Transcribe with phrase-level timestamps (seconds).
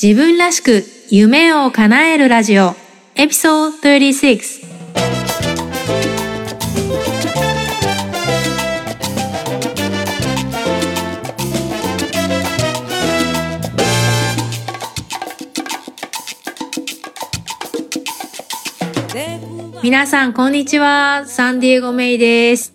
[0.00, 2.76] 自分らしく夢を叶えるラジオ。
[3.16, 4.68] エピソード36
[19.82, 21.24] 皆さんこんにちは。
[21.26, 22.72] サンディエゴメイです。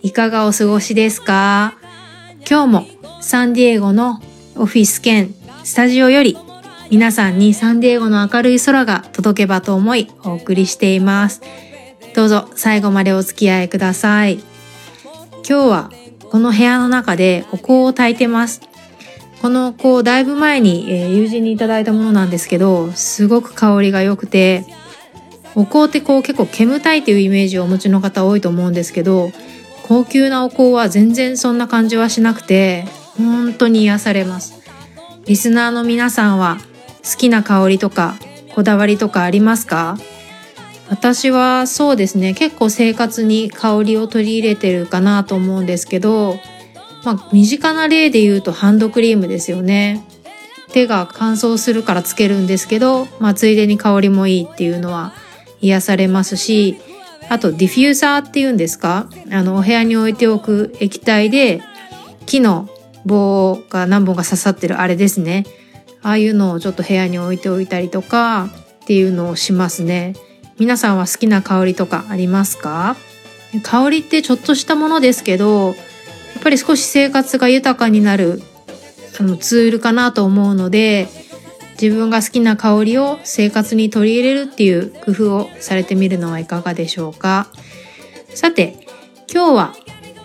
[0.00, 1.76] いかがお過ごしですか？
[2.48, 2.86] 今日も
[3.20, 4.22] サンディエゴの
[4.56, 6.38] オフィス兼スタジオより
[6.90, 11.40] 皆さんにサンディエゴの明るい空が届けばと思いお送りしています。
[12.14, 14.34] どうぞ最後までお付き合いください。
[15.48, 15.90] 今日は
[16.30, 18.60] この部屋の中でお香を焚いてます。
[19.40, 24.64] この香だいぶ前に、え友人にいただいたものなんですけど、すごく香りが良くて、
[25.54, 29.32] お香ってこう結構煙たいっていうイメージをお持ちの方多いと思うんですけど、
[29.86, 32.86] 高級なお香は全然そんな感じはしなくて、
[33.18, 34.54] 本当に癒されます。
[35.26, 36.58] リスナーの皆さんは
[37.04, 38.14] 好きな香りとか
[38.54, 39.98] こだわりとかありますか？
[40.88, 42.34] 私はそうですね。
[42.34, 46.36] 結構生活に香りを取り入れてるかなと思うんですけど、
[47.04, 50.04] まあ、身近な例で言うとハンドクリームですよね。
[50.72, 55.14] 手が乾燥するからつけるんですけど、まあ、ついでに香りもいいっていうのは
[55.60, 56.78] 癒されますし
[57.28, 59.08] あとディフューザーっていうんですか？
[59.30, 61.62] あのお部屋に置いておく液体で
[62.26, 62.68] 木の
[63.06, 65.46] 棒が何本か刺さってるあれですね。
[66.04, 68.50] ああいうのをちょっと部屋に置いておいたりとか
[68.84, 70.14] っていうのをしますね。
[70.58, 72.96] 皆さんは好きな香りとかありますか？
[73.62, 78.42] 香りってちょっとしたものですけどやっぱり少し生活が豊かになる
[79.18, 81.08] あのツールかなと思うので
[81.80, 87.48] 自分が好きな香りを生活に取り入れるっていう工夫をされてみるのはいかがでしょうか？
[88.34, 88.86] さて
[89.32, 89.72] 今日は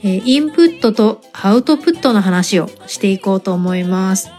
[0.04, 4.30] えインプットとアウトプットの話をしていこうと思います。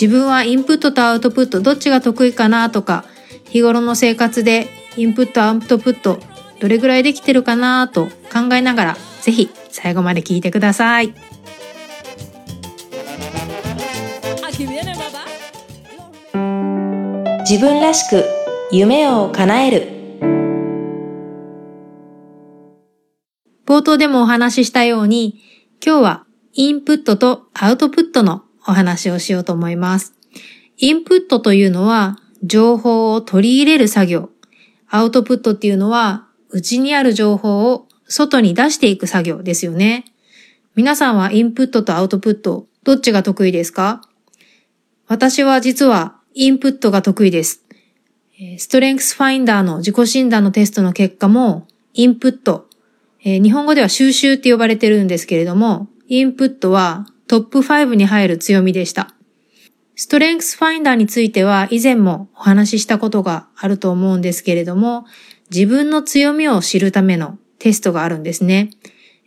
[0.00, 3.04] 自分はインプットとアウトプットどっちが得意かなとか、
[3.50, 6.18] 日頃の生活でインプットアウトプット
[6.58, 11.12] どれぐらいできてるかなと考えながら、ぜひ最後まで聞いてください。
[17.46, 18.24] 自分らしく
[18.72, 19.88] 夢を叶える
[23.66, 25.42] 冒頭でもお話ししたように、
[25.84, 26.24] 今日は
[26.54, 30.14] インプットとアウトプットのお話をしようと思います。
[30.76, 34.30] インプットというのは情報を取り入れる作業。
[34.88, 40.04] アウトプットっていうのは内にある情報を外に出していく作業ですよね。
[40.74, 44.00] 皆さんはインプットとアウトプット、どっちが得意ですか？
[45.06, 47.64] 私は実はインプットが得意です。
[48.58, 52.68] ストレングスファインダーの自己診断のテストの結果も、インプット、
[53.22, 59.14] 日本語では収集って呼ばれてるんですけれども、インプットはトップ5に入る強みでした。
[59.94, 65.04] ストレングスファインダーについては以前もお話ししたことがあると思うんですけれども、
[65.48, 68.70] 自分の強みを知るためのテストがあるんですね。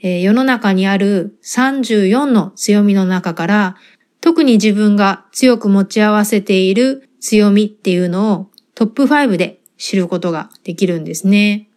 [0.02, 3.78] えー、世の中にある34の強みの中から、
[4.20, 11.70] 特に自分が強く持ち合わせている強みっていうのをトップ5で知ることができるんですね。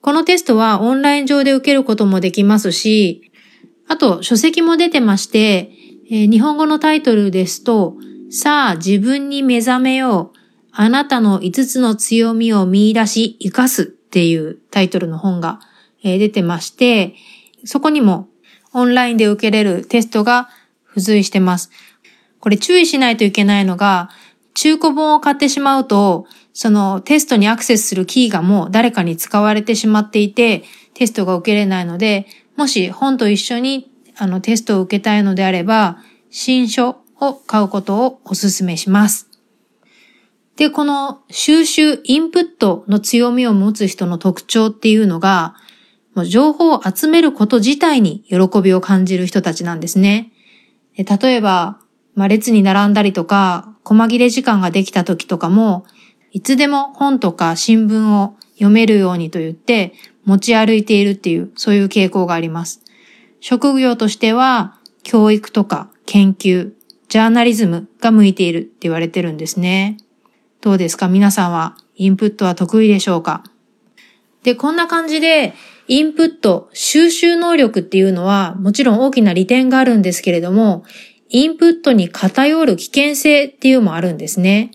[0.00, 3.30] このテストはオンライン上で受けることもできますし、
[3.92, 5.70] あと書籍も出てまして、
[6.10, 7.98] えー、日本語のタイトルですと、
[8.30, 10.38] さあ自分に目覚めよう。
[10.72, 15.60] あなたの5つの強みを見出し生かすっていうタイトルの本が、
[16.02, 17.16] えー、出てまして、
[17.66, 18.30] そこにも
[18.72, 20.48] オンラインで受けれるテストが
[20.88, 21.70] 付随してます。
[22.40, 24.08] これ注意しないといけないのが、
[24.54, 26.24] 中古本を買ってしまうと、
[26.54, 30.64] そのテストにアクセスするキーがもう誰かに使われてしまっていて、
[30.94, 32.26] テストが受けれないので、
[32.56, 35.98] もし本と一緒にあのテストを受けたいのであれば、
[36.30, 39.28] 新書を買うことをお勧めします。
[40.56, 45.54] で、この収集、インプットの強みを持つ人の特徴っていうのが、
[46.14, 50.32] もう情報を集めること自体に喜びを感じる人たちなんですね。
[50.96, 51.80] 例えば、
[52.14, 55.86] まあ、列に並んだりとか、細切れ時間ができた時とかも、
[56.32, 59.92] いつでも本とか新聞を読めるようにと言って
[60.24, 62.82] 持ち歩いているっていう、そういう傾向があります。
[63.40, 66.72] 職業としては、教育とか研究、
[67.08, 69.96] ジャーナリズムが向いているって言われてるんですね。
[70.60, 71.08] どうですか？
[71.08, 73.42] 皆さんはインプットは得意でしょうか？
[74.44, 75.54] で、こんな感じで、
[75.88, 80.84] インプット、収集能力っていうのは、もちろん大きな利点があるんですけれども、
[81.28, 84.70] インプットに偏る危険性っていうのもあるんですね。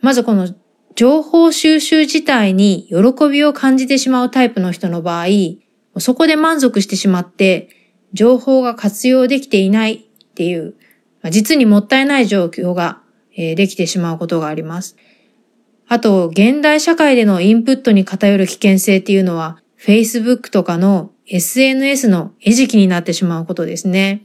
[0.00, 0.48] まずこの
[0.94, 5.26] 情報収集自体に喜びを感じてしまうタイプの人の場合、
[5.98, 7.68] そこで満足してしまって、
[8.12, 10.00] 情報が活用できていないっ
[10.34, 10.74] ていう、
[11.30, 13.00] 実にもったいない状況が、
[13.34, 14.96] できてしまうことがあります。
[15.88, 24.22] あと、現代社会でのインプットに偏る危険性っていうのは、Facebook とかの SNS の餌食になってしまうことですね。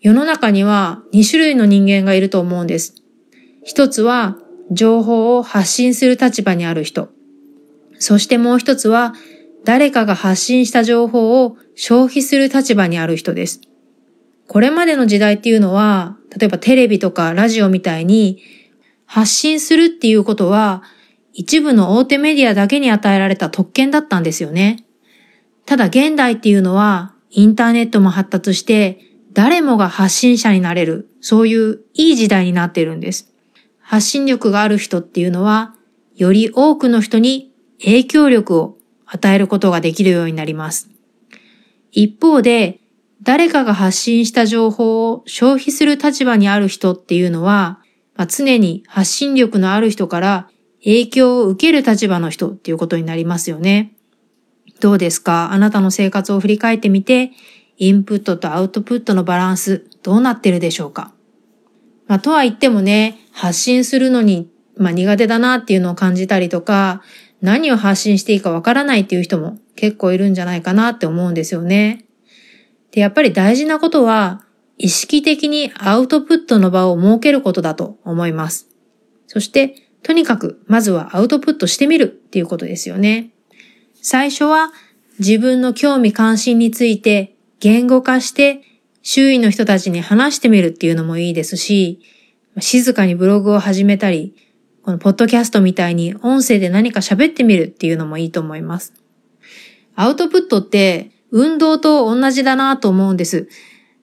[0.00, 2.94] 世の中には2種類の人間がいると思うんです。
[3.62, 4.36] 一つは
[4.72, 7.10] 情報を発信する立場にある人。
[7.98, 9.14] そしてもう一つは
[9.64, 13.60] 誰かが発信した情報を消費する立場にある人です。
[14.48, 18.42] これまでの時代っていうのは、例えばテレビとかラジオみたいに
[19.06, 20.82] 発信するっていうことは
[21.32, 24.84] 一部の大手メディアだけに与えられた特権だったんですよね。
[25.64, 29.00] ただ現代っていうのはインターネットも発達して
[29.32, 33.31] 誰もが発信者になれる、そういういい時代になっているんです。
[33.92, 35.74] 発信力がある人っていうのは、
[36.16, 40.88] より多くの人に影響力を与えることができるようになります。
[41.90, 42.80] 一方で、
[43.20, 47.80] 誰かが発信した情報を消費する立場にある人っていうのは、
[48.16, 50.48] まあ、常に発信力のある人から
[50.82, 53.92] 影響を受ける立場の人っていうことになりますよね。
[54.80, 55.52] どうですか？
[55.52, 57.32] あなたの生活を振り返ってみて、
[57.76, 61.11] インプットとアウトプットのバランス、どうなってるでしょうか？
[62.06, 67.02] まあ、とは言ってもね、発信するのに、まあ、苦手だなっていうのを感じたりとか、
[67.40, 72.04] 何を発信していいかわからないっていう人も結構いるんじゃないかなって思うんですよね。
[72.92, 74.44] で、やっぱり大事なことは、
[74.78, 78.68] 意識的にアウトプットの場を設けることだと思います。
[79.26, 83.30] そして、とにかく、まずはアウトプットしてみるっていうことですよね。
[84.00, 84.72] 最初は、
[85.18, 88.62] 自分の興味関心について言語化して
[89.02, 92.00] 周囲の人たちに話してみるっていうのもいいですし、
[92.58, 94.34] 静かにブログを始めたり、
[94.82, 98.94] このポッドキャストみたいに音声で何か喋ってみるっていうのもいいと思います。
[99.94, 103.48] アウトプットって運動と同じだなと思うんです。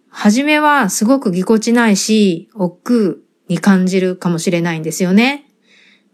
[0.09, 5.45] はじめはすごくぎこちないし、億劫に感じるかもしれないんですよね。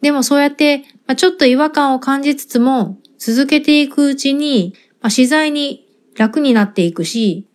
[0.01, 0.83] でもそうやって、
[1.15, 7.47] ちょっと違和感を感じつつも、続けていくうちに、ま自在に楽になっていくし、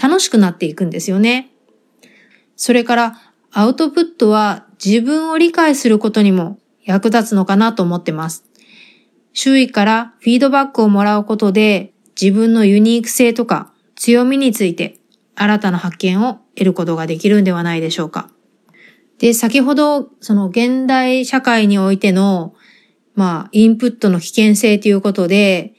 [0.00, 1.50] 楽しくなっていくんですよね。
[2.56, 3.20] それから
[3.52, 8.44] アウトプットは自分を理解することにも役立つのかなと思ってます。
[9.32, 14.98] 周囲からフィードバックをもらうことで自分のユニーク性とか強みについて
[15.34, 18.30] 新たな発見を得ることができるんではないでしょうか。
[19.18, 22.54] で、先ほどその現代社会においての
[23.16, 25.72] まあ、インプットの危険性ということで、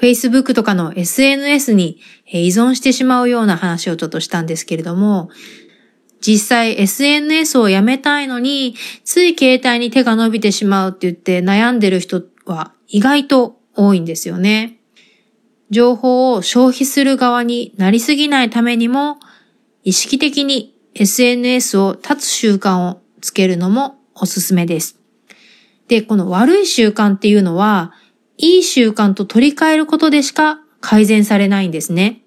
[0.00, 5.28] Facebook とかの SNS に依存してしまうような話をちょっとしたんですけれども、
[6.20, 8.74] 実際 SNS をやめたいのに、
[9.04, 14.78] つい携帯に手が伸びてしまうって言って悩んでる人は意外と多いんですよね。
[15.70, 19.18] 情報を消費する側になりすぎないためにも、
[19.84, 24.98] 意識的に SNS を立つ習慣をつけるのもおすすめです。
[25.88, 27.92] で、この悪い習慣っていうのは、
[28.42, 32.22] いい習慣と取り替えることでしか改善されないんですね。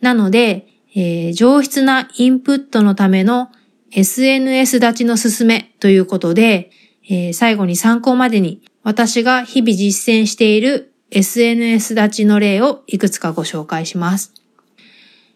[0.00, 3.50] なので、えー、上質なインプットのための
[3.90, 6.70] SNS 立ちの勧めということで、
[7.08, 14.32] えー、最後に参考までに私が日々実践している SNS 立ちの例をいくつかご紹介します。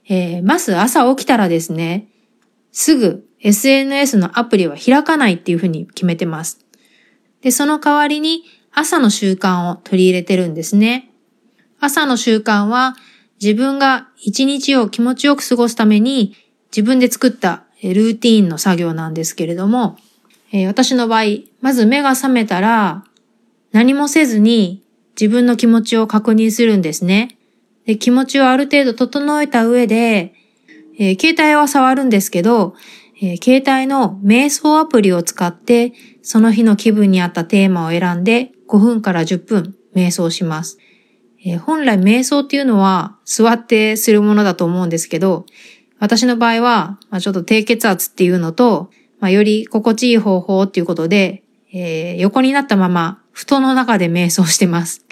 [0.09, 2.07] えー、まず朝起きたらですね、
[2.71, 6.65] すぐ SNS のアプリは開かないっていうふうに決めてます。
[7.43, 8.45] で、その代わりに
[8.79, 11.11] 朝の習慣を取り入れてるんですね。
[11.81, 12.95] 朝の習慣は
[13.41, 16.37] 自分が一日を気持ちよく過ごすために
[16.71, 19.97] 自分で作ったルーティーンの作業なんですけれども、
[20.53, 21.23] えー、私の場合、
[21.63, 23.05] まず目が覚めたら
[23.73, 24.83] 何もせずに
[25.19, 27.39] 自分の気持ちを確認するんですね。
[27.87, 30.35] で気持ちをある程度整えた上で、
[30.99, 32.75] えー、携帯は触るんですけど、
[33.23, 35.95] えー、携帯の瞑想アプリを使って
[36.29, 40.77] その日の気分に合ったテーマを選んで5分から10分瞑想します。
[41.45, 45.47] えー、本来瞑想っていうのは座ってするものだと思うんですけど、
[46.01, 48.91] 私の場合は、まあ、ちょっと低血圧っていうのと、
[49.21, 55.07] まあ、より心地いい方法っていうことで、えー、横になったまま布団の中で瞑想してます。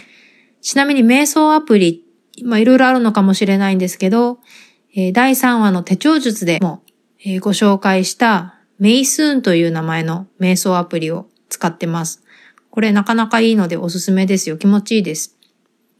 [0.63, 2.05] ちなみに瞑想アプリ、
[2.43, 4.41] まあ、いろいろあるのかもしれないんですけど、
[4.97, 6.83] えー、第3話の手帳術でも、
[7.25, 12.23] えー、ご紹介したメイスーンという名前の瞑想アプリを使ってます。
[12.71, 14.57] これなかなかいいのでおすすめですよ。
[14.57, 15.37] 気持ちいいです。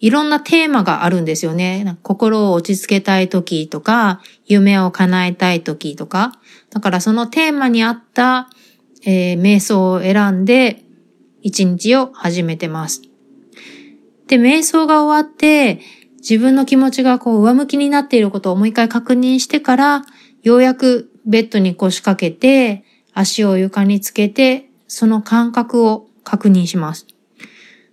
[0.01, 1.97] いろんなテーマがあるんですよね。
[2.03, 6.33] 心を落ち着けたい時とか、夢を叶えたい時とか。
[6.71, 8.51] だからそのテーマに合った、
[9.07, 10.85] えー、瞑想を選んで、
[11.43, 13.03] 一日を始めてます。
[14.27, 15.81] で、瞑想が終わって、
[16.17, 20.05] 自分の気持ちがこう上向きになっていることをもう一回確認してから、
[20.43, 27.07] ようやくベッドに腰掛けて、足を床につけて、その感覚を確認します。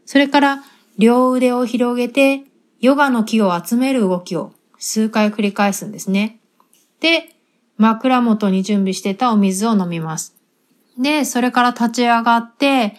[0.05, 0.63] それから
[0.97, 2.43] 両腕を広げて、
[2.79, 6.39] ヨガの木を集める動きを数回繰り返すんですね。
[6.99, 7.29] で、
[7.77, 10.35] 枕元に準備してたお水を飲みます。
[10.99, 12.95] で、それから立ち上がって、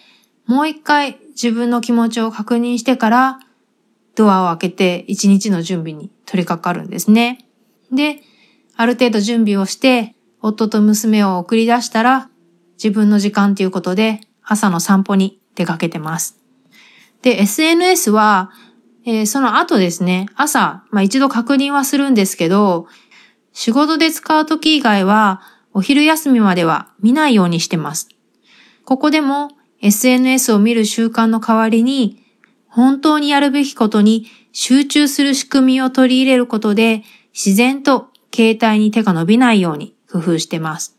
[0.46, 3.40] もう一回自分の気持ちを確認してから、
[4.14, 7.46] ドアを開けて一日の準備に取り掛かるんですね。
[7.92, 8.22] で、
[8.76, 12.28] ある程度準備をして、夫と娘を送り出したら、
[12.74, 16.42] 自分の時間ということで朝の散歩に出かけてます。
[17.22, 18.50] で、SNS は、
[19.06, 22.88] えー、その後ですね、朝、まあ一度確認はするんですけど、
[23.52, 25.40] 仕事で使う時以外は、
[25.74, 28.08] お昼休みまでは見ないようにしてます。
[28.84, 32.24] ここでも SNS を見る習慣の代わりに、
[32.66, 40.98] 本当にやるべきことに集中する仕組みを取り入れることで、自然と携帯に手が伸びないように工夫してます。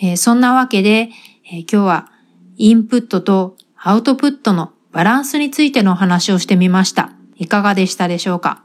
[0.00, 1.10] えー、そんなわけで、
[1.46, 2.10] えー、今日は
[2.56, 7.12] インプットとアウトプットのバランスについてのお話をしてみました。
[7.36, 8.64] いかがでしたでしょうか？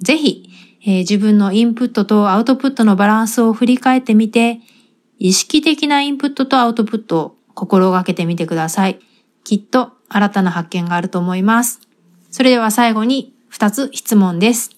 [0.00, 0.48] ぜひ、
[0.82, 4.60] えー、自分のインプットとアウトプットのバランスを振り返ってみて、
[5.18, 8.98] 意識的なインプットとアウトプットを心がけてみてください。
[9.44, 11.80] きっと新たな発見があると思います。
[12.30, 14.70] それでは最後に2つ質問です。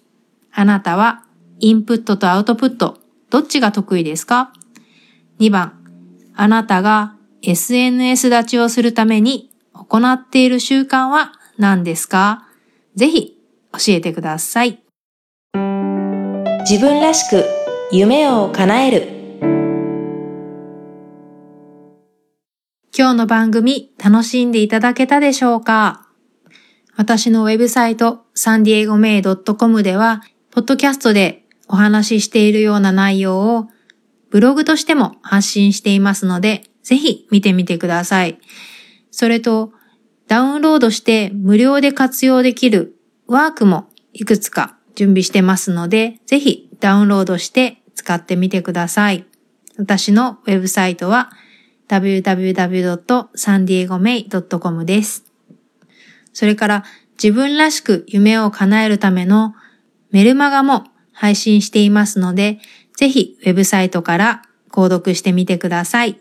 [0.52, 1.24] あなたは
[1.60, 2.98] インプットとアウトプット、
[3.34, 4.52] どっちが得意ですか
[5.40, 5.84] ?2 番、
[6.36, 12.46] あなたが SNS 立ちをするために行っている習慣は何ですか？
[12.94, 13.36] ぜひ
[13.72, 14.84] 教えてください。
[16.60, 17.44] 自分らしく
[17.90, 19.08] 夢を叶える
[22.96, 26.06] 今日の番組楽しんでいただけたでしょうか？
[26.94, 30.22] 私のウェブサイトサンディエゴメイドットコムでは、
[30.52, 33.68] ポッドキャストでお話ししているような内容を
[34.30, 38.38] ブログとしても発信していますので、ぜひ見てみてください。
[39.10, 39.72] それと、
[40.26, 49.26] ダウンロードして無料で活用できるワークもいくつか準備してますので、ぜひダウンロードして使ってみてください。
[49.76, 51.30] 私のウェブサイトは
[51.88, 55.24] www.sandiegomei.com です。
[56.32, 56.84] それから
[57.22, 59.54] 自分らしく夢を叶えるための
[60.10, 62.58] メルマガも配信していますので、
[62.96, 66.18] ぜひウェブサイトから購読してみてください。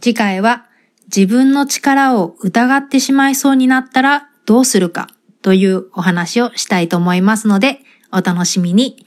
[0.00, 0.66] 次回は
[1.14, 5.08] 自分の力を疑ってしまいそうになったらどうするか
[5.42, 9.06] というお話をしたいと思いますので、お楽しみに。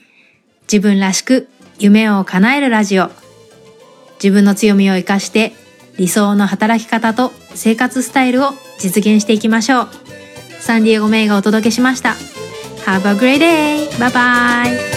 [0.72, 1.48] 自分らしく
[1.80, 3.10] 夢を叶えるラジオ。
[4.22, 5.54] 自分の強みを活かして
[5.98, 9.90] 理想の働き方と生活スタイルを実現していきましょう。
[10.60, 12.16] サンディエゴメイがお届けしました。
[12.86, 13.90] Have a great day!
[13.98, 14.97] Bye bye!